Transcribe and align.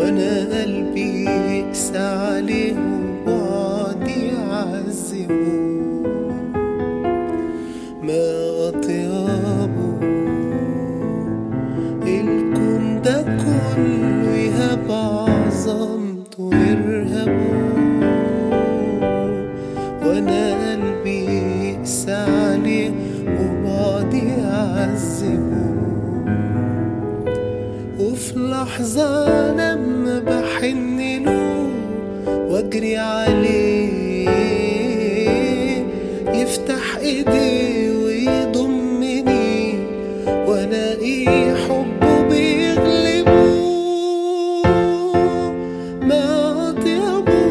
وأنا 0.00 0.62
قلبي 0.62 1.24
يقسى 1.58 1.98
عليهم 1.98 3.02
وقعدي 3.26 4.26
يعذبهم 4.26 6.02
ما 8.02 8.24
اطيابه 8.68 9.98
الكون 12.06 13.02
ده 13.04 13.22
كله 13.22 14.30
يهاب 14.36 14.90
عظمته 14.90 16.50
ارهبه 16.52 17.60
وأنا 20.06 20.70
قلبي 20.72 21.24
يقسى 21.70 22.12
عليه 22.12 22.90
وبعدي 23.26 24.18
يعذبه 24.28 25.69
لحظة 28.60 29.52
لما 29.52 30.18
بحن 30.18 31.00
له 31.24 31.70
وأجري 32.28 32.96
عليه. 32.96 33.88
يفتح 36.28 36.96
ايديه 36.96 37.90
ويضمني 38.04 39.74
والاقي 40.46 41.26
حبه 41.56 42.22
بيغلبه. 42.28 43.50
ما 46.02 46.24
أطيبه. 46.70 47.46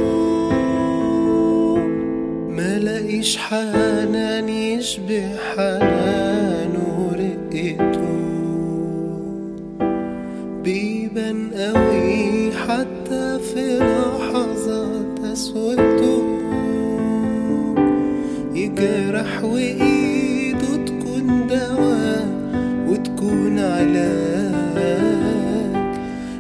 ما 2.49 2.79
لاقيش 2.79 3.38
حنان 3.38 4.49
يشبه 4.49 5.27
حنانه 5.55 6.19
حتى 12.30 13.39
في 13.53 13.80
لحظات 13.80 15.19
قسوته 15.23 16.23
يجرح 18.53 19.44
وإيده 19.44 20.75
تكون 20.85 21.47
دواء 21.47 22.27
وتكون 22.88 23.59
علاج. 23.59 24.89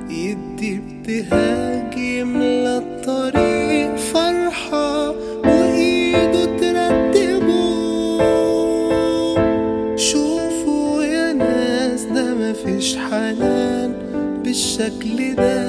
يدي 0.09 0.79
ابتهاج 0.79 1.97
يملى 1.97 2.77
الطريق 2.77 3.95
فرحة 3.95 5.09
وإيده 5.45 6.45
ترتبه. 6.45 7.69
شوفوا 9.95 11.03
يا 11.03 11.33
ناس 11.33 12.03
ده 12.03 12.33
مفيش 12.33 12.97
حنان. 12.97 13.93
بالشكل 14.49 15.35
ده. 15.35 15.61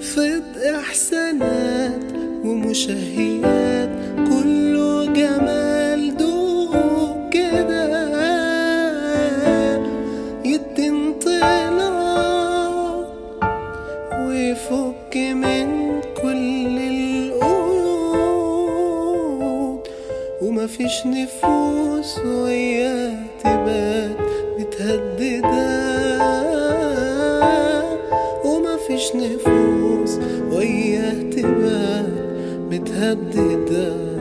فض 0.00 0.42
إحسانات 0.78 2.04
ومشهيات 2.44 3.90
كله 4.28 5.06
جمال 5.06 6.16
دوق 6.16 7.30
كده. 7.30 7.86
يدي 10.44 10.88
انطلاق 10.88 12.26
ويفك 14.28 15.16
من 15.16 15.68
كل 16.22 16.78
القيود 16.78 17.84
ومفيش 20.42 21.06
نفوس 21.06 22.18
وياه 22.18 23.13
ومفيش 28.94 29.16
نفوس 29.16 30.18
وياه 30.52 31.30
تبات 31.30 32.06
متهددة. 32.70 34.13